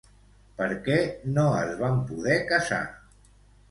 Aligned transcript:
Per 0.61 0.69
què 0.87 0.97
no 1.37 1.45
es 1.61 1.79
van 1.85 2.03
poder 2.11 2.43
casar? 2.53 2.85